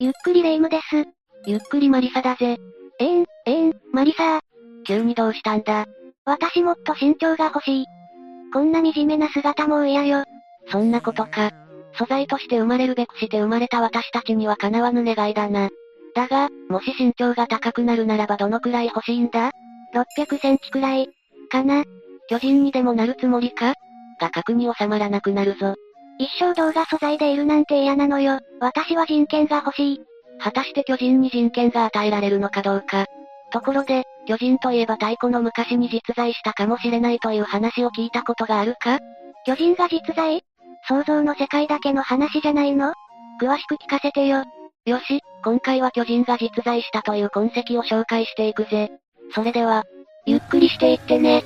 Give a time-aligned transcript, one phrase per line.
[0.00, 1.08] ゆっくりレ夢ムです。
[1.44, 2.56] ゆっくりマリサだぜ。
[3.00, 4.40] えーん、えーん、マリサー。
[4.86, 5.86] 急にどうしたんだ
[6.24, 7.86] 私もっと身長が欲しい。
[8.52, 10.22] こんな惨めな姿もう嫌よ。
[10.70, 11.50] そんなことか。
[11.94, 15.68] 素材として生まれるべくして生まれた私たちには叶わぬ願いだな。
[16.14, 19.50] だが、もし身長が高くなるならばどのくらい欲しいんだ
[20.16, 21.08] ?600 センチくらい。
[21.50, 21.82] かな。
[22.28, 23.74] 巨人にでもなるつもりか？
[24.20, 25.74] が核に収まらなくなるぞ。
[26.18, 28.40] 一生動画素材でいるなんて嫌なのよ。
[28.60, 30.00] 私は人権が欲しい。
[30.40, 33.06] 果たして巨人に人権が与えられるのかどうか。
[33.52, 38.98] ところで、巨人といえば太古の昔に実在したかもしれないという話を聞いたことがあるか？
[39.46, 40.42] 巨人が実在？
[40.88, 42.92] 想像の世界だけの話じゃないの？
[43.40, 44.44] 詳しく聞かせてよ。
[44.84, 48.90] よし、今回は巨人が実在したという痕跡を紹介していくぜ。
[49.34, 49.84] それでは、
[50.26, 51.44] ゆっくりしていってね。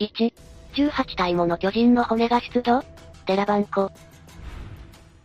[0.00, 0.32] 1、
[0.74, 2.82] 18体もの巨人の骨が出土？
[3.26, 3.90] デラバン湖。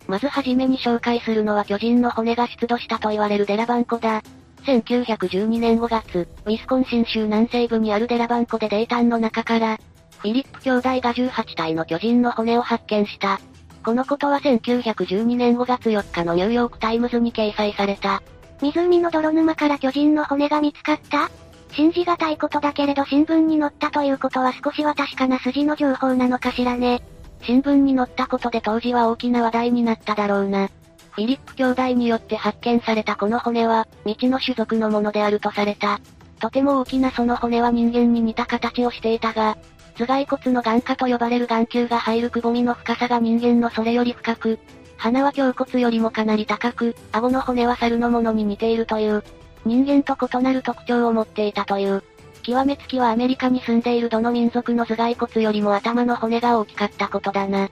[0.07, 4.21] まずはじめに紹介するのは巨人の骨が出土したと言われるデラバン湖だ。
[4.65, 9.77] 1912年5月、ウィスコンシン州南西部にあるデラバンコでデータンの中から、
[10.19, 13.39] フィリップ兄弟が18体の巨人の骨を発見した。
[13.83, 18.21] このことは1912年5月4日のニューヨークタイムズに掲載された。
[18.61, 21.29] 湖の泥沼から巨人の骨が見つかった
[21.71, 27.01] 信じがたいことだけれど新聞に載ったということは少しは確かな筋の情報なのかしらね。
[27.43, 30.69] 新聞に載ったことで当時は大きな話題になっただろうな。
[31.11, 35.99] フィリップ兄弟によって発見されたこの骨は、未知の種族のものであるとされた。
[36.39, 39.57] とても大きなその骨は人間に似た形をしていたが、
[39.95, 44.59] 頭蓋骨の眼下と呼ばれる眼球が入るくぼみの深さが人間のそれより深く、
[44.97, 49.23] 鼻は胸骨よりもかなり高く、顎の骨は猿のものに似ているという、
[49.65, 52.03] 人間と異なる特徴を持っていたという。
[52.43, 57.69] 極めつきはアメリカに住んでいるどの民族の頭蓋骨よりも頭の骨が大きかったことだな。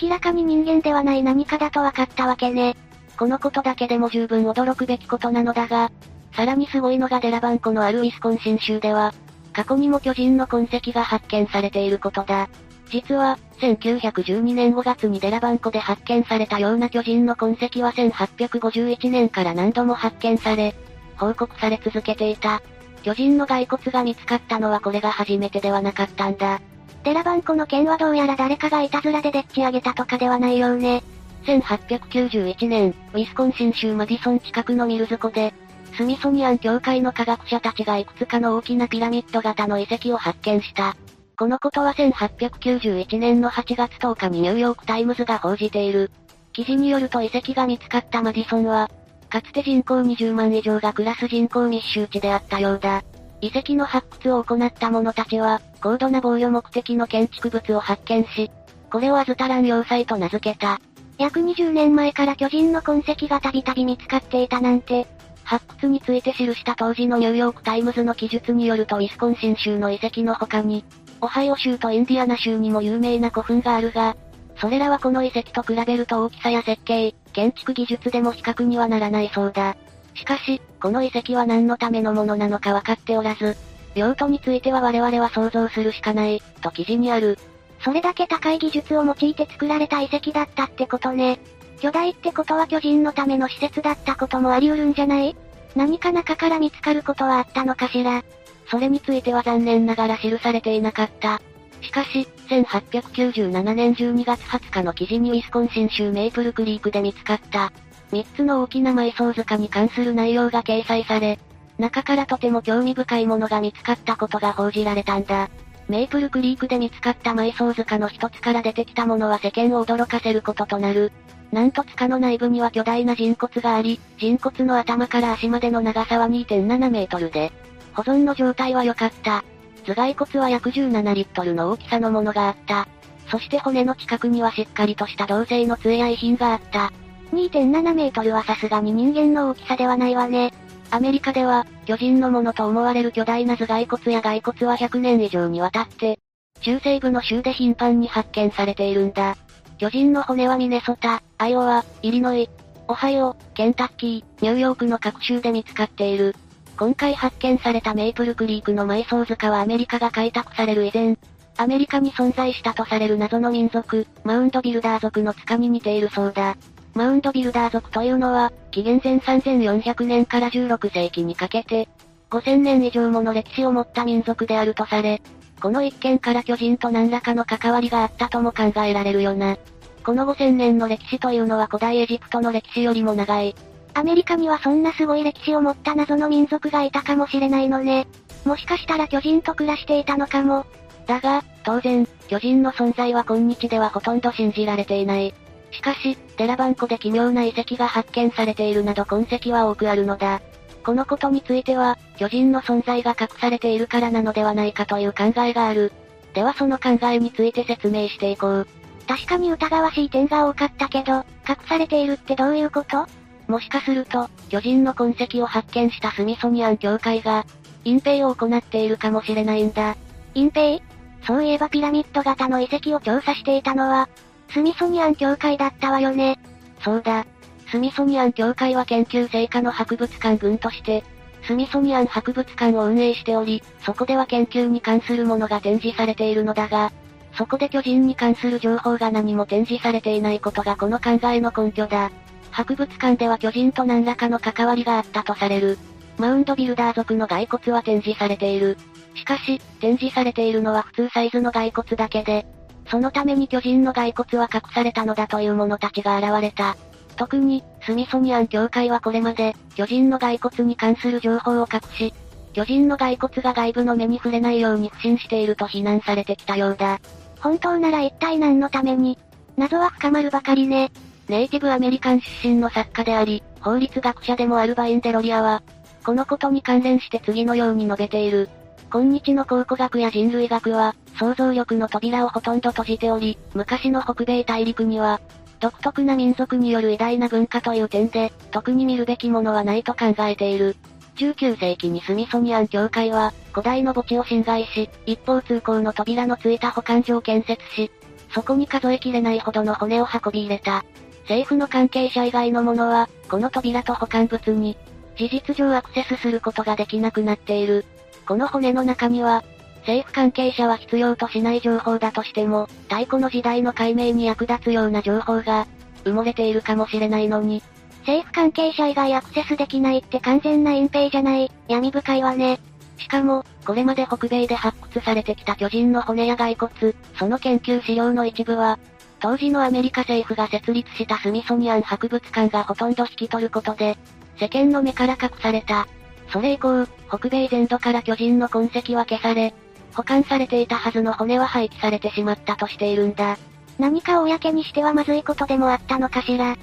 [0.00, 2.76] 明らかに人間ではない何かだと分かったわけね。
[3.18, 5.90] このことだけでも十分驚くべきことなのだが、
[6.34, 9.12] さらにすごいのがデラバンコのあるウィスコンシン州では、
[9.52, 12.48] 過去にも巨人の痕跡が発見されていることだ。
[12.90, 20.74] 実は、1912年5月にデラバンコで発見されたような巨人の痕跡は1851年から何度も発見され、
[21.16, 22.62] 報告され続けていた。
[23.02, 26.60] 巨人の骸骨が見つかったのはこれが初めてではなかったんだ。
[27.04, 31.02] デラバン湖の件はどうやら誰かがいたずらででっち上げたとかではないようね。
[31.44, 35.52] 1891年、ウィスコンシン州マディソン近くのミルズ湖で、
[35.96, 40.96] スミソニアン協会の科学者たちがいくつかの大きなピラミッド型の遺跡を発見した。
[41.38, 46.10] このことは1891年の8月10日にニューヨークタイムズが報じている。
[46.52, 48.90] 記事によると遺跡が見つかったマディソンは、
[49.34, 53.02] かつて人口20万以上が暮らす人口密集地であったようだ。
[53.40, 58.48] 遺跡の発掘を行った者たちは、高度な防御目的の建築物を発見し、
[58.92, 60.80] これをアズタラン要塞と名付けた。
[61.18, 65.08] 約20年前から巨人の痕跡がたびたび見つかっていたなんて、
[65.42, 70.84] 発掘について記した当時のニューヨークタイムズの記述によるとウィスコンシン州の遺跡の他に、
[71.20, 74.16] オハイオ州とインディアナ州にも有名な古墳があるが、
[74.56, 79.76] それらはこの遺跡と比べると大きさや設計、建築技術でも比較にはならないそうだ。
[80.14, 83.56] しかし、この遺跡は何のためのものなのか分かっておらず、
[83.94, 87.38] 用途については我々は想像するしかない、と記事にある。
[87.84, 91.38] それだけ高い技術を用いて作られた遺跡だったってことね。
[91.80, 95.36] 巨大ってことは巨人のための施設だったこともあり得るんじゃない？
[95.74, 98.22] 何か中から見つかることはあったのかしら？
[98.70, 101.42] それについては残念ながら記されていなかった。
[101.84, 107.72] しかし、1897年12月20日の記事にウィスコンシン州メイプルクリークで見つかった、
[108.10, 111.38] 3つの大きな埋葬塚に関する内容が掲載され、
[111.78, 115.50] 中からとても興味深いものが見つかったことが報じられたんだ。
[115.88, 121.12] メイプルクリークで見つかった埋葬塚の一つから出てきたものは世間を驚かせることとなる。
[121.52, 127.52] なんと塚の内部には巨大な人骨があり、人骨の頭から足までの長さは2.7メートルで、
[127.92, 129.44] 保存の状態は良かった。
[129.84, 132.88] 頭蓋骨は約17リットルの大きさのものがあった。
[133.30, 136.92] そして骨の近くにはしっかりとした銅製の杖や遺品があった。
[137.32, 140.52] 2.7メートルはさすがに人間の大きさではないわね。
[140.90, 146.18] アメリカでは、巨人のものと思われる巨大な頭蓋骨や骸骨は100年以上にわたって、
[146.60, 149.36] 中西部の州で頻繁に発見されているんだ。
[149.78, 152.48] 巨人の骨はミネソタ、アイオワ、イリノイ、
[152.86, 156.36] オハイオ、ケンタッキー、ニューヨークの各州で見つかっている。
[156.76, 161.16] 今回発見されたメイプルクリークの埋葬塚はアメリカが開拓される以前、
[161.56, 166.56] アメリカに存在したとされる謎の民族、マウンドビルダー族の塚に似ているそうだ。
[166.94, 171.88] マウンドビルダー族というのは、紀元前3400年から16世紀にかけて、
[172.30, 175.22] 5000年以上もの歴史を持った民族であるとされ、
[175.60, 179.56] この一件から巨人と何らかの関わりがあったとも考えられるよな。
[180.04, 183.54] この5000年の歴史というのは古代エジプトの歴史よりも長い。
[183.94, 188.06] アメリカにはそんなすごい歴史を持った謎の民族がいたかもしれないのね。
[188.44, 190.66] もしかしたら巨人と暮らしていたのかも。
[191.06, 195.32] だが、当然、巨人の存在は今日ではほとんど信じられていない。
[195.70, 200.40] しかし、デラバンコで奇妙な遺跡が発見されているなど痕跡は多くあるのだ。
[200.84, 205.92] このことについては、巨人の存在が隠されているからなのではないかという考えがある。
[206.34, 208.66] ではその考えについて説明していこう。
[209.06, 213.06] 確かに疑わしい点が多かったけど、隠されているってどういうこと？
[213.48, 217.44] もしかすると、巨人の痕跡を発見したスミソニアン協会が、
[217.84, 219.96] 隠蔽を行っているかもしれないんだ。
[220.34, 220.82] 隠蔽？
[221.26, 224.08] そういえばピラミッド型の遺跡を調査していたのは、
[224.50, 226.38] スミソニアン協会だったわよね。
[226.80, 227.26] そうだ。
[227.70, 231.02] スミソニアン協会は研究成果の博物館群として、
[231.46, 236.92] スミソニアン博物館を運営しており、そこでは研究に関するものが展示されているのだが、
[237.36, 242.10] そこで巨人に関する情報が何も展示されていないことがこの考えの根拠だ。
[242.54, 245.76] 博物館では巨人と何らかの関わりがあったとされる。
[246.18, 248.78] マウンドビルダー族の骸骨は展示されている。
[249.16, 252.46] しかし、展示されているのは普通サイズの骸骨だけで、
[252.88, 256.76] そのために巨人の骸骨は隠されたのだという者たちが現れた。
[257.16, 262.14] 特に、スミソニアン協会はこれまで、巨人の骸骨に関する情報を隠し、
[262.52, 267.00] 巨人の骸骨が外部の目に触れないように不審していると非難されてきたようだ。
[267.40, 269.18] 本当なら一体何のために？
[269.56, 270.92] 謎は深まるばかりね。
[271.28, 275.62] ネイティブアメリカン出身の作家であり、法律学者でもあるバインデロリアは、
[276.04, 278.50] このことに関連して次のように述べている。
[278.92, 285.20] 今日の考古学や人類学は、想像力の扉をほとんど閉じており、昔の北米大陸には、
[285.60, 290.76] 独特な民族による偉大な文化という点で、特に見るべきものはないと考えている。
[291.16, 297.90] 19世紀にスミソニアン教会は、古代の墓地を侵害し、一方通行の扉のついた保管所を建設し、
[298.34, 300.84] そこに数えきれないほどの骨を運び入れた。
[301.24, 304.76] 政府の関係者以外の者は、この扉と保管物に、
[305.16, 307.84] 事実上アクセスすることができなくなっている。
[308.26, 309.42] この骨の中には、
[309.80, 315.66] 政府関係者は必要としない情報だとしても、太古の時代の解明に役立つような情報が、
[316.04, 317.62] 埋もれているかもしれないのに、
[318.00, 322.60] 政府関係者以外アクセスできないって完全な隠蔽じゃない、闇深いわね。
[322.98, 328.78] しかも、これまで北米で発掘されてきた巨人の骨や骸骨、その研究資料の一部は、
[329.24, 333.96] 当時のアメリカ政府が設立したスミソニアン博物館がほとんど引き取ることで、
[334.38, 335.88] 世間の目から隠された。
[336.28, 339.54] それ以降、北米全土から巨人の痕跡は消され、
[339.94, 343.38] 保管されていたはずの骨は廃棄されてしまったとしているんだ。
[343.78, 346.56] 何か公にしてはまずいことでもあったのかしら。
[346.56, 346.60] きっ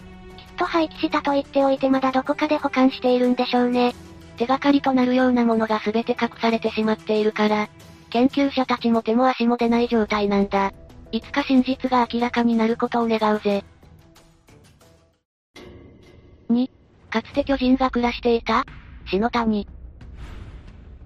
[0.56, 3.96] と廃棄したと言っておいてまだどこかで保管しているんでしょうね。
[4.38, 7.70] 手がかりとなるようなものが全て隠されてしまっているから、
[8.12, 10.72] 研究者たちも手も足も出ない状態なんだ。
[11.12, 13.64] いつか真実が明らかになることを願うぜ。
[16.50, 16.70] 2、
[17.10, 18.66] かつて巨人が暮らしていた
[19.10, 19.68] 篠谷。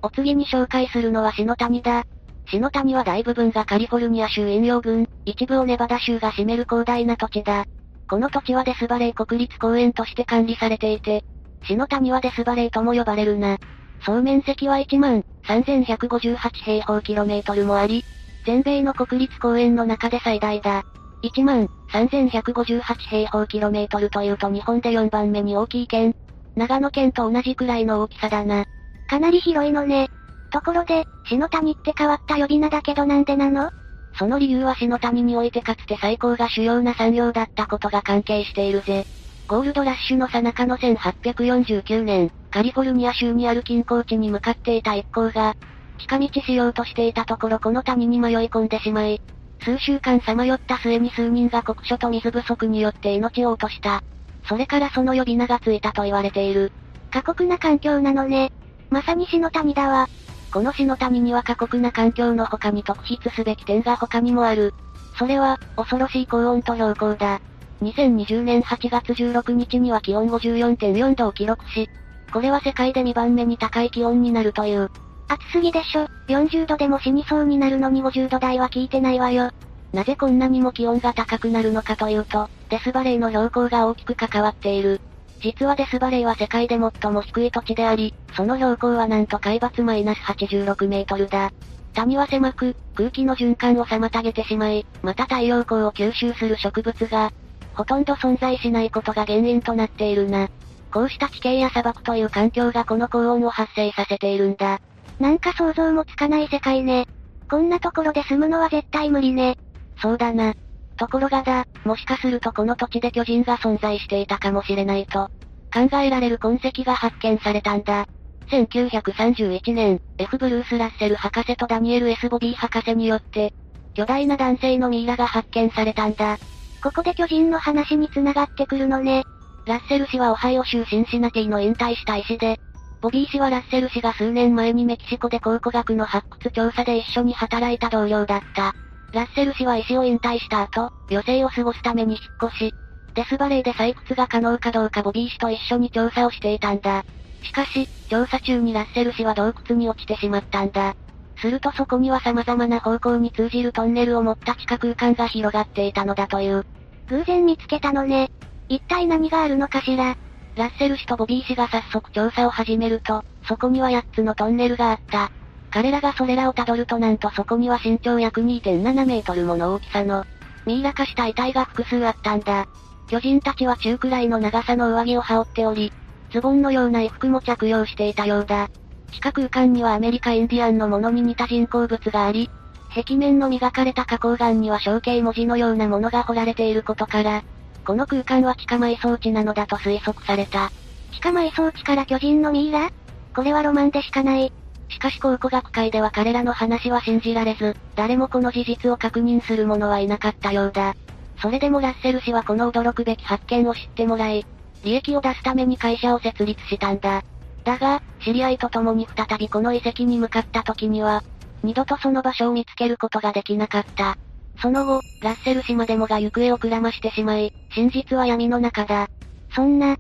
[0.04, 2.06] お次に紹介するのは篠谷だ。
[2.48, 7.66] 篠谷は大部分がカリフォルニア州引用群、一部をネバダ州が占める広大な土地だ。
[8.08, 11.24] この土地はデスバレー国立公園として管理されていて、
[11.64, 13.58] 篠谷はデスバレーとも呼ばれるな。
[14.06, 18.04] 総面積は1万3158平方キロメートルもあり、
[18.46, 20.84] 全米の国立公園の中で最大だ。
[21.24, 26.16] 1万3158平方キロメートルというと日本で4番目に大きい県。
[26.56, 28.66] 長野県と同じくらいの大きさだな。
[29.10, 30.10] かなり広いのね。
[30.52, 33.72] ところで、篠谷って変わった呼び名だけどなんでなの？
[34.18, 39.06] その理由は篠谷においてかつて最高が主要な産業だったことが関係しているぜ。
[39.48, 45.56] ゴールドラッシュの最中の1849年、カリフォルニア州にある金鉱地に向かっていた一行が、
[45.98, 49.22] 近道しようとしていたところこの谷に迷い込んでしまい、
[49.62, 54.04] 数週間さまよった末に数人が酷暑と水不足によって命を落とした。
[54.48, 56.72] それからその呼び名がついたと言われている。
[57.12, 58.52] 過酷な環境なのね。
[58.90, 60.08] まさに死の谷だわ。
[60.52, 64.74] この死の谷には過酷な環境の他に特筆すべき点が他にもある。
[65.18, 67.42] それは、恐ろしい高温と標高だ。
[67.82, 71.90] 2020年8月16日には気温54.4度を記録し、
[72.32, 74.92] これは世界で2番目に高い気温になるという。
[75.28, 76.08] 暑すぎでしょ。
[76.28, 79.52] 40度でも死にそうになるのに50度台は聞いてないわよ。
[79.94, 85.02] なぜこんなにも気温が高くなるのかというと、デスバレーの標高が大きく関わっている。
[85.42, 91.52] 実はデスバレーは世界で最も低い土地であり、その標高はなんと海抜マイナス86メートルだ。
[91.94, 97.32] 谷は狭く、空気の循環を妨げてしまい、また太陽光を吸収する植物が、
[97.74, 100.50] ほとんど存在しないことが原因となっているな。
[100.92, 104.80] こうした地形や砂漠という環境がこの高温を発生させているんだ。
[105.20, 107.08] なんか想像もつかない世界ね。
[107.50, 109.58] こんなところで住むのは絶対無理ね。
[110.02, 110.54] そうだな。
[110.98, 115.30] ところがだ、もしかするとこの土地で巨人が存在していたかもしれないと、
[115.74, 118.08] 考えられる痕跡が発見されたんだ。
[118.48, 120.38] 1931年、F.
[120.38, 122.30] ブルース・ラッセル博士とダニエル・ S.
[122.30, 123.54] ボビー博士によって、
[123.94, 126.38] 巨大な男性のミイラが発見されたんだ。
[126.84, 129.24] ここで巨人の話に繋がってくるのね。
[129.66, 132.60] ラッセル氏はオハイオ州シンシナティの引退した医師で、
[133.06, 138.74] ボビー氏はラッセル氏が数年前にメキシコで考古学の発掘調査で一緒に働いた同僚だった。
[139.14, 142.76] ラッセル氏は医師を引退した後、余生を過ごすために引っ越し、
[143.14, 147.06] デスバレーで採掘が可能かどうかボビー氏と一緒に調査をしていたんだ。
[147.44, 150.96] しかし、調査中にラッセル氏は洞窟に落ちてしまったんだ。
[151.38, 156.66] するとそこには様々な方向に通じるトンネルを持った地下空間が広がっていたのだという。
[157.10, 158.32] 偶然見つけたのね。
[158.68, 160.18] 一体何があるのかしら。
[160.56, 165.32] ラッセル氏とボビー氏が早速調査を始めると、そこには8つのトンネルがあった。
[165.70, 170.24] 彼らがそれらを辿るとなんとそこには身長約2.7メートルもの大きさの、
[170.66, 172.68] ミイラ化した遺体が複数あったんだ。
[173.08, 175.92] 巨人たちは中くらいの長さの上着を羽織っており、
[176.32, 178.70] ズボンのような衣服も着用していたようだ。
[179.12, 182.50] 地下空間にはアメリカインディアンのものに似た人工物があり、
[182.96, 187.44] 壁面の磨かれた花崗岩には象形文字のようなものが彫られていることから、
[187.86, 190.72] この空間は地下埋葬地なのだと推測された。
[191.12, 192.90] 地下埋葬地から巨人のミイラ？
[193.36, 194.52] これはロマンでしかない。
[194.90, 200.96] しかし考古学会では彼らの話は信じられず、誰もこの事実を確認する者はいなかったようだ。
[201.42, 204.46] それでもラッセル氏はこの驚くべき発見を知ってもらい、
[204.84, 207.24] 利益を出すために会社を設立したんだ。
[207.64, 211.24] だが、知り合いと共に再びこの遺跡に向かった時には、
[211.64, 214.18] 二度とその場所を見つけることができなかった。
[214.62, 219.08] その後、ラッセル氏までもが行方をくらましてしまい、真実は闇の中だ。
[219.54, 219.98] そんな。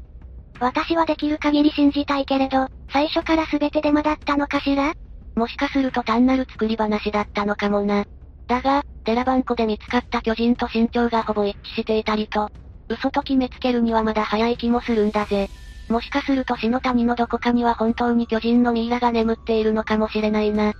[0.59, 4.93] 私はできる限り信じたいけれど、最初から全てデマだったのかしら？
[5.35, 8.05] もしかすると単なる作り話だったのかもな。
[8.47, 12.49] だが、デラバンコで見つかった巨人と身長がほぼ一致していたりと、
[12.87, 15.49] 嘘と決めつけるにはまだ早い気もするんだぜ。
[15.89, 20.73] もしかすると死の谷のどこかには本当に巨人のミイラが眠っているのかもしれないな。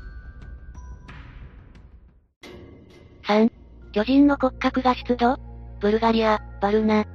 [3.28, 3.52] 3.
[3.96, 5.38] 巨人の骨格が出土？
[5.80, 7.06] ブルガリア、バルナ。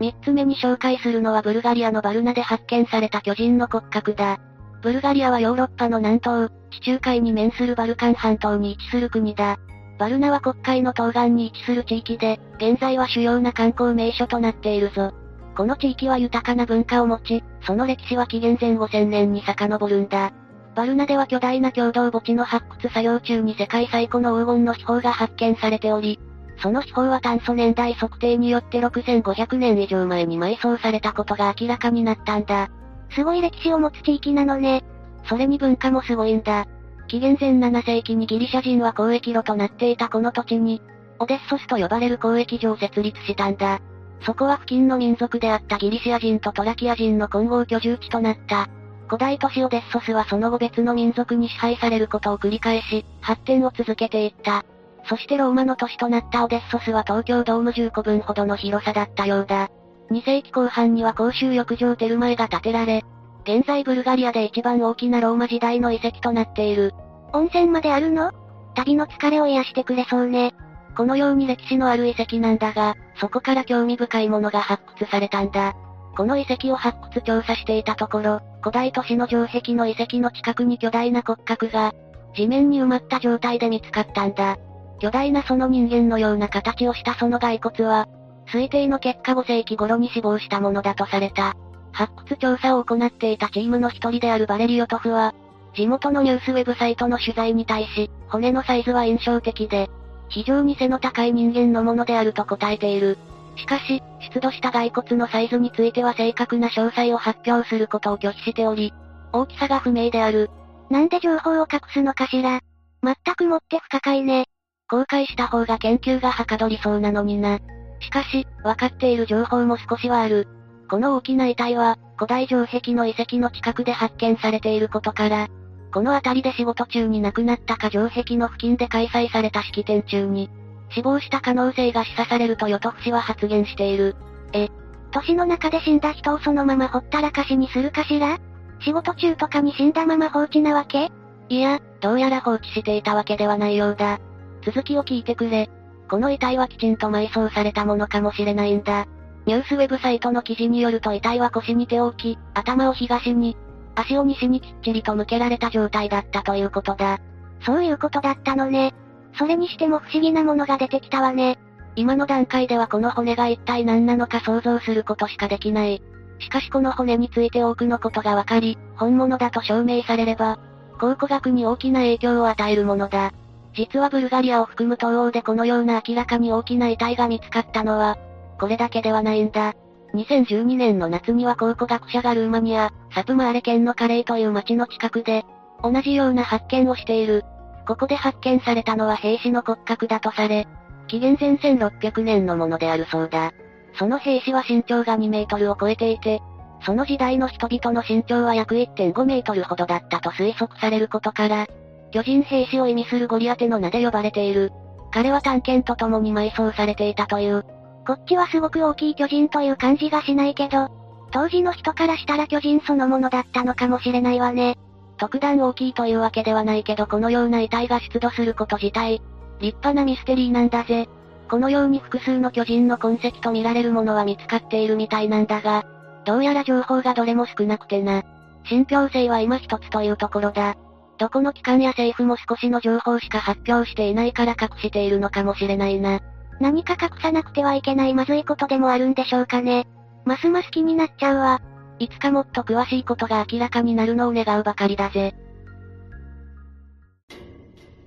[0.00, 4.38] 三つ目に紹介するのはブルガリアのバルナで発見された巨人の骨格だ。
[4.82, 9.56] ブルガリアはヨーロッパの南東、地中海に面するバルカン半島に位置する国だ。
[9.98, 15.14] バルナは国会の東岸に位置する地域で、現在は主要な観光名所となっているぞ。
[15.56, 20.32] この地域は豊かな文化を持ち、その歴史は紀元前5000年に遡るんだ。
[20.74, 26.18] バルナでは巨大な共同墓地の発掘作業中に世界最古の黄金の秘宝が発見されており、
[26.62, 32.70] その秘宝は炭素年代測定によって6500年以上前に埋葬されたことが明らかになったんだ。
[33.10, 34.82] すごい歴史を持つ地域なのね。
[35.28, 36.66] それに文化もすごいんだ。
[37.08, 40.80] 紀元前7世紀にギリシャ人は交易路となっていたこの土地に、
[41.18, 43.80] オデッソスと呼ばれる交易所を設立したんだ。
[44.24, 48.68] そこは付近の民族であったギリシア人とトラキア人の混合居住地となった。
[49.06, 54.64] 古代都市オデッソスはその後別の民族に支配されることを繰り返し、発展を続けていった。
[55.04, 59.68] そしてローマの都市となったオデッソスは東京ドーム10個分ほどの広さだったようだ。
[60.10, 63.02] 2世紀後半には公衆浴場テルマエが建てられ、
[63.44, 66.94] 現在ブルガリアで一番大きなローマ時代の遺跡となっている。
[67.32, 68.32] 温泉まであるの？
[68.74, 70.54] 旅の疲れを癒してくれそうね。
[70.96, 75.74] このように歴史のある遺跡なんだが、そこから興味深いものが発掘されたんだ。
[76.16, 81.92] この遺跡を発掘調査していたところ、古代都市の城壁の遺跡の近くに巨大な骨格が、
[82.34, 84.56] 地面に埋まった状態で見つかったんだ。
[85.00, 88.08] 巨大なその人間のような形をしたその骸骨は、
[88.52, 91.54] 推定の結果5世紀頃に死亡したものだとされた。
[91.92, 95.34] 発掘調査を行っていたチームの一人であるバレリオトフは、
[95.74, 99.90] 地元のニュースウェブサイトの取材に対し、骨のサイズは印象的で、
[100.28, 103.18] 非常に背の高い人間のものであると答えている。
[103.56, 108.92] しかし、出土した骸骨のサイズについては正確な詳細を発表することを拒否しており、
[109.32, 110.50] 大きさが不明である。
[110.90, 112.60] なんで情報を隠すのかしら
[113.02, 114.46] 全くもって不可解ね。
[114.88, 117.58] 公開した方が研究がはかどりそうなのにな。
[118.00, 120.48] しかし、分かっている情報も少しはある。
[120.90, 125.48] この大きな遺体は、古代城壁の遺跡の近くで発見されていることから、
[125.92, 130.50] この辺りで仕事中に亡くなったか城壁の付近で開催された式典中に、
[130.94, 134.16] 死亡した可能性が示唆されるとヨトフ氏は発言している。
[134.52, 134.68] え、
[135.10, 138.38] 都市の中で死んだ人をそのままほったらかしにするかしら？
[138.80, 141.10] 仕事中とかに死んだまま放置なわけ？
[141.48, 144.18] いや、どうやら放置していたわけではないようだ。
[144.64, 145.70] 続きを聞いてくれ。
[146.08, 149.06] この遺体はきちんと埋葬されたものかもしれないんだ。
[149.46, 153.56] ニュースウェブサイトの記事によると遺体は腰に手を置き、頭を東に、
[153.94, 157.18] 足を西にきっちりと向けられた状態だったということだ。
[157.64, 158.94] そういうことだったのね。
[159.38, 161.58] それにしても不思議なものが出てきたわね。
[161.94, 166.02] 今の段階ではこの骨が一体何なのか想像することしかできない。
[166.38, 170.58] しかしこの骨について多くのことがわかり、本物だと証明されれば、
[170.98, 173.32] 考古学に大きな影響を与えるものだ。
[173.74, 178.18] 実はブルガリアを含む東欧でこのような明らかに大きな遺体が見つかったのは、
[178.60, 179.74] これだけではないんだ。
[180.14, 185.44] 2012年の夏には考古学者がルーマニア、サプマーレ県のカレイという町の近くで、
[185.82, 187.44] 同じような発見をしている。
[187.86, 190.66] ここで発見されたのは兵士の骨格だとされ、
[191.08, 193.52] 紀元前1600年のものであるそうだ。
[193.98, 196.40] その兵士は身長が2メートルを超えていて、
[196.84, 201.66] その時代の人々の身長は約1.5メートルほどだったと推測されることから、
[202.12, 204.72] 巨人兵士を意味するゴリアテの名で呼ばれている。
[205.12, 207.64] 彼は探検と共に埋葬されていたという。
[208.06, 210.88] こっちはすごく大きい巨人という感じがしないけど、
[211.30, 214.76] 当時の人からしたら巨人そのものだったのかもしれないわね。
[215.22, 219.22] 特段大きいというわけではないけどこのような遺体が出土すること自体、
[219.60, 221.08] 立派なミステリーなんだぜ。
[221.48, 225.84] このように複数の巨人の痕跡と見られるものは見つかっているみたいなんだが、
[226.24, 228.24] どうやら情報がどれも少なくてな。
[228.64, 230.74] 信憑性は今一つというところだ。
[231.18, 236.18] どこの機関や政府も少しの情報しか発表していないから隠しているのかもしれないな。
[236.58, 239.86] 何か隠さなくてはいけないまずいことでもあるんでしょうかね。
[240.24, 241.60] ますます気になっちゃうわ。
[241.98, 245.34] いつかもっと詳しいことが明らかになるのを願うばかりだぜ。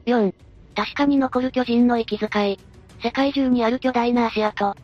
[0.06, 0.34] 4.
[0.76, 2.60] 確かに残る巨人の息遣い。
[3.02, 4.76] 世界中にある巨大な足跡。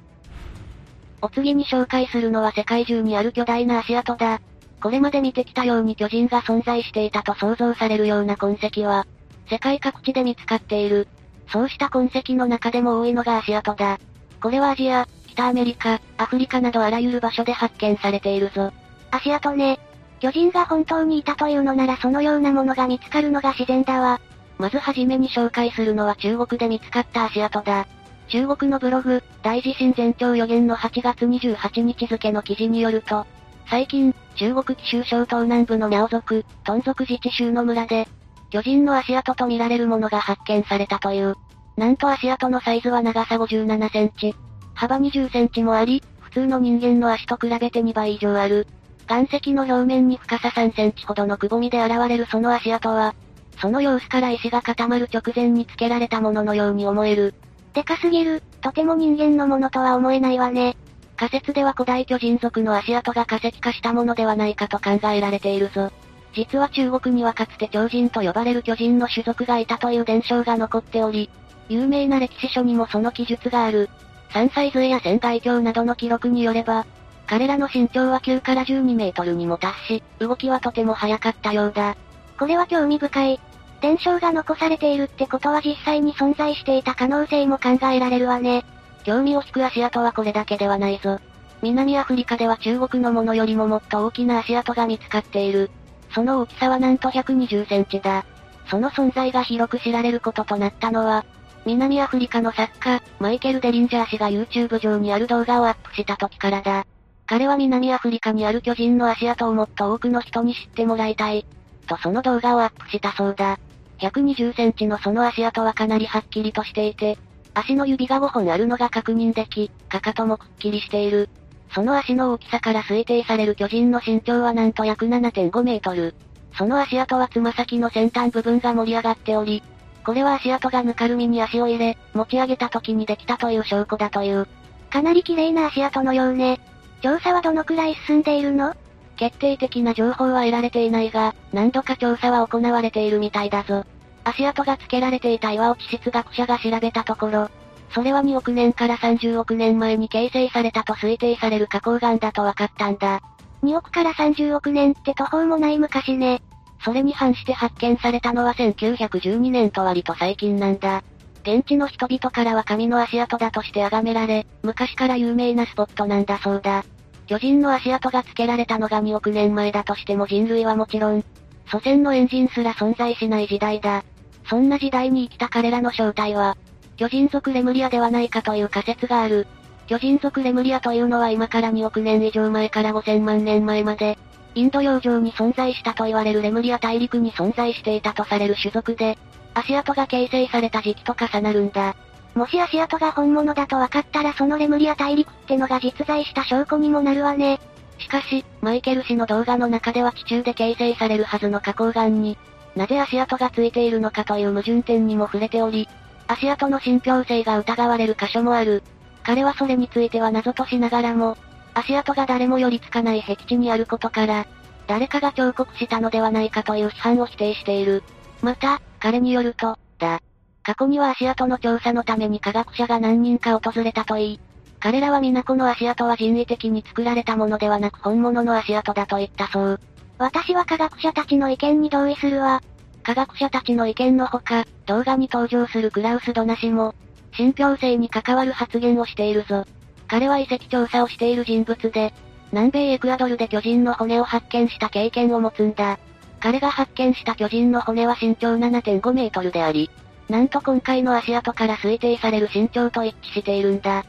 [1.22, 4.42] お次に紹介するのは世界中にある巨大な足跡だ。
[4.82, 9.06] これまで見てきたように巨人が存在していたと想像されるような痕跡は、
[9.48, 11.08] 世界各地で見つかっている。
[11.52, 14.00] そうした痕跡の中でも多いのが足跡だ。
[14.42, 18.72] これはアジア、北アメリカ、アフリカなどあらゆる場所で発見されているぞ。
[19.12, 19.80] 足跡ね。
[20.20, 24.20] 巨人が本当にいたというのならそのようなものが見つかるのが自然だわ。
[24.58, 27.88] まずはじめに紹介するのは中国で見つかった足跡だ。
[28.30, 33.26] 中国のブログ、大地震前兆予言の8月28日付の記事によると、
[33.70, 38.08] 最近、中国紀州省東南部のミャオ族、トン族自治州の村で、
[38.50, 41.36] 巨人の足跡と見られるものが発見されたという。
[41.78, 44.36] なんと足跡のサイズは長さ57センチ、
[44.74, 48.68] 幅20センチもあり、普通の人間の足と比べて2倍以上ある。
[49.10, 53.16] 岩石の表面に深さ3センチほどのくぼみで現れるその足跡は、
[53.62, 57.34] その様子から石が固まる直前につけられたもののように思える。
[57.74, 60.76] でかすぎる、とても人間のものとは思えないわね。
[61.16, 65.92] 仮説では古代巨人族の足跡が化石化したものではないかと考えられているぞ。
[66.34, 71.30] 実は中国にはかつて超人と呼ばれる巨人の種族がいたという伝承が残っており、
[71.70, 73.90] 有名な歴史書にもその記述がある。
[74.34, 76.86] 山菜杖や仙外鏡などの記録によれば、
[77.32, 81.96] 彼らの身長は9から12メートルにも達し、動きはとても速かったようだ。
[82.38, 83.40] これは興味深い。
[83.80, 88.66] 伝承が残されているってことは実際に存在していた可能性も考えられるわね。
[89.06, 91.22] 興味を引く足跡はこれだけではないぞ。
[91.62, 95.72] 南アフリカでは中国のものよりももっと大きな足跡が見つかっている。
[96.14, 98.26] その大きさはなんと120センチだ。
[98.70, 101.24] その存在が広く知られることとなったのは、
[101.66, 106.86] 南アフリカの作家、マイケル・デリンジャー氏が YouTube 上にある動画をアップした時からだ。
[107.26, 111.46] 彼は南アフリカにある巨人の足跡をもっと多くの人に知ってもらいたい。
[111.88, 113.60] とその動画をアップしたそうだ。
[114.00, 117.18] 120センチのその足跡はかなりはっきりとしていて、
[117.54, 121.30] 足の指が5本あるのが確認でき、かかともくっきりしている。
[121.74, 126.16] その足の大きさから推定される巨人の身長はなんと約7.5メートル。
[126.58, 129.64] その足跡はつま先の先端部分が盛り上がっており、
[130.06, 134.48] これは足跡がぬかるみに足を入れ、持ち上げた時にできたという証拠だという。
[134.90, 136.60] かなり綺麗な足跡のようね。
[137.02, 138.76] 調査はどのくらい進んでいるの？
[139.18, 143.84] 決定的な情報は得られていないが、何度か調査は行われているみたいだぞ。
[144.24, 147.50] 足跡が付けられていた岩を地質学者が調べたところ、
[147.94, 153.22] それは2億年から30億年前に形成されたと推定される花崗岩だと分かったんだ。
[153.64, 156.42] 2億から30億年って途方もない昔ね。
[156.84, 161.04] それに反して発見されたのは1912年と割と最近なんだ。
[161.44, 166.84] 現地の人々からは神の足跡だとして崇められ、昔から有名なスポットなんだそうだ。
[167.28, 171.24] 巨人の足跡が付けられたのが2億年前だとしても人類はもちろん、
[171.68, 174.04] 祖先のエンジンすら存在しない時代だ。
[174.50, 176.58] そんな時代に生きた彼らの正体は、
[176.98, 179.48] 巨人族レムリアではないかという仮説がある。
[179.88, 184.18] 巨人族レムリアというのは今から2億年以上前から5000万年前まで、
[184.54, 189.18] インド洋上に存在したと言われるレムリア大陸に存在していたとされる種族で、
[189.54, 191.96] 足跡が形成された時期と重なるんだ。
[192.36, 197.60] もし足跡が本物だと分かったらそのレムリア大陸ってのが実在した証拠にもなるわね。
[197.98, 202.38] しかし、マイケル氏の動画の中では地中で形成されるはずの花崗岩に、
[202.76, 205.88] なぜ足跡がついているのかという矛盾点にも触れており、
[206.28, 208.82] 足跡の信憑性が疑われる箇所もある。
[209.24, 211.38] 彼はそれについては謎としながらも、
[211.74, 214.48] 足跡が誰も寄りつかない僻地にあることから、
[214.88, 218.04] 誰かが彫刻したのではないかという批判を否定している。
[218.42, 220.22] また、彼によると、だ。
[220.64, 224.40] 過去には足跡の調査のために科学者が何人か訪れたといい、
[224.80, 229.80] 彼らは皆この足跡は人為的に作られたものではなく本物の足跡だと言ったそう。
[230.20, 232.62] 私は科学者たちの意見に同意するわ。
[233.04, 236.94] 科学者たちの意見のほか、動画に登場するクラウス・ドナ氏も、
[237.34, 239.66] 信憑性に関わる発言をしているぞ。
[240.08, 242.14] 彼は遺跡調査をしている人物で、
[242.52, 245.98] 南米エクアドルで巨人の骨を発見した経験を持つんだ。
[246.42, 249.90] 彼が発見した巨人の骨は身長7.5メートルであり、
[250.28, 254.06] なんと今回の足跡から推定される身長と一致しているんだ。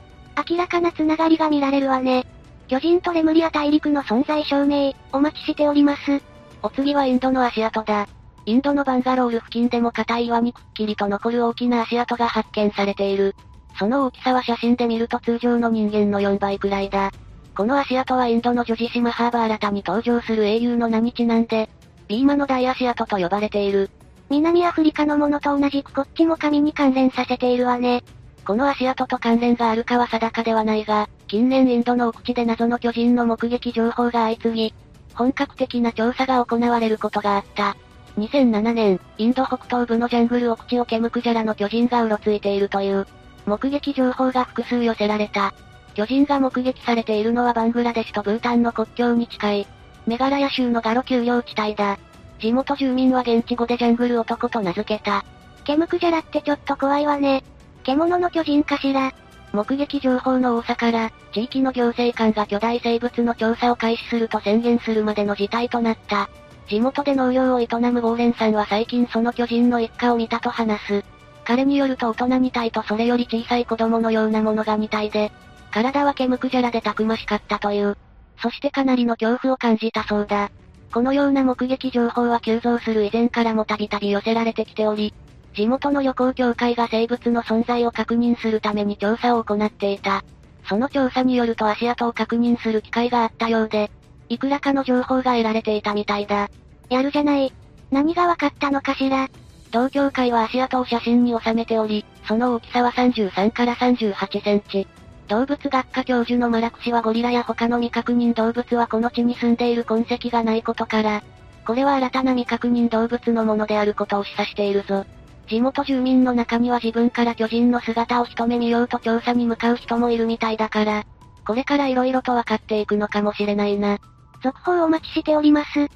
[0.48, 2.26] 明らかなつながりが見られるわね。
[2.68, 6.22] 巨人とレムリア大陸の存在証明、お待ちしております。
[6.62, 8.08] お次はインドの足跡だ。
[8.46, 13.36] インドのバンガロール付近でも硬い岩にくっきりと残る大きな足跡が発見されている。
[13.78, 17.10] その大きさは写真で見ると通常の人間の4倍くらいだ。
[17.54, 21.68] この足跡はインドの女子島ハーバー新たに登場する英雄の名にちなんで、
[22.08, 23.90] ビーマの大足跡と呼ばれている。
[24.30, 28.02] 南アフリカのものと同じくこっちも紙に関連させているわね。
[28.44, 34.74] この足跡と関連があるかは定かではないが、近年インドの奥地で謎の巨人の目撃情報が相次ぎ、
[35.14, 37.76] 本格的な調査が行われることがあった。
[38.18, 43.06] 2007年、インド北東部のジャングル奥地をケムクジャラの巨人がうろついているという、
[43.46, 45.54] 目撃情報が複数寄せられた。
[45.94, 49.66] 巨人が目撃されているのはバングラデシュとブータンの国境に近い、
[50.06, 51.98] メガラヤ州のガロ丘陵地帯だ。
[52.40, 55.24] 地元住民は現地語でジャングル男と名付けた。
[55.64, 57.44] ケムクジャラってちょっと怖いわね。
[57.84, 59.12] 獣の巨人かしら。
[59.52, 66.28] 目撃情報の多さから、地域の行政官が巨大生物の調査を開始すると宣言するまでの事態となった。
[66.68, 71.04] 地元で農業を営むゴーレンさんは最近その巨人の一家を見たと話す。
[71.44, 75.32] 彼によると大人2体とそれより小さい子供のようなものが2体で、
[75.70, 77.96] 体はケムクジャラでたくましかったという。
[78.42, 80.50] そしてかなりの恐怖を感じたそうだ。
[80.92, 85.14] このような目撃情報は急増する以前からもたびたび寄せられてきており、
[85.54, 90.24] 地元の旅行協会が生物の存在を確認するために調査を行っていた。
[90.68, 93.90] その調査によると足跡を確認する機会があったようで、
[94.28, 96.48] いくらかの情報が得られていたみたいだ。
[96.88, 97.52] やるじゃない。
[97.90, 99.28] 何が分かったのかしら。
[99.70, 104.86] 同協会は足跡を写真に収めており、その大きさは33から38センチ。
[105.28, 111.22] 動物学科教授のマラク氏はゴリラや他の未確認動物はこの地に住んでいる痕跡がないことから、
[111.66, 115.06] これは新たな未確認動物のものであることを示唆しているぞ。
[115.48, 121.04] 地元住民の中には自分から巨人の姿を一目見ようと調査に向かう人もいるみたいだから、
[121.46, 123.98] これから色々と分かっていくのかもしれないな。
[124.42, 125.88] 続報をお待ちしております。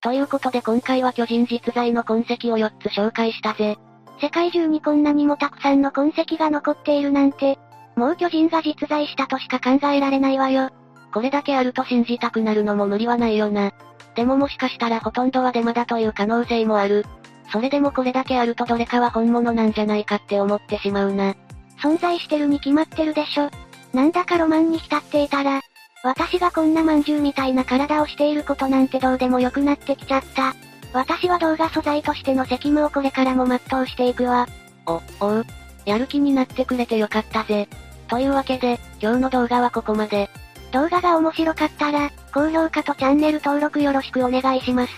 [0.00, 3.78] ということで今回は巨人実在の痕跡を4つ紹介したぜ。
[4.20, 7.58] 世界中にこんなにもたくさんの痕跡が残っているなんて、
[7.96, 10.70] もう巨人が実在したとしか考えられないわよ。
[11.12, 13.72] これだけあると信じたくなるのも無理はないよな。
[14.14, 17.04] でももしかしたらほとんどはデマだという可能性もある。
[17.52, 21.34] それでもこれだけあるとどれかは本物なんじゃないかって思ってしまうな。
[21.82, 23.50] 存在してるに決まってるでしょ。
[23.92, 25.60] なんだかロマンに浸っていたら、
[26.02, 30.54] 私がこんな饅頭みたいな体をしていることなんてどうでもよくなってきちゃった。
[30.92, 34.46] 私は動画素材としての責務をこれからも全うしていくわ。
[34.86, 35.46] お、おう。
[35.84, 37.68] やる気になってくれてよかったぜ。
[38.08, 40.28] というわけで、今日の動画はここまで。
[40.70, 44.92] 動画が面白かったら、高評価とチャンネル登録よろしくお願いします。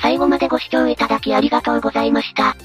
[0.00, 2.56] 最後までご視聴いただきありがとうございました。